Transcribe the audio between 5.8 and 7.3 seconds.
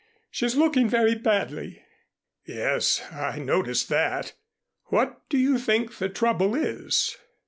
the trouble is?"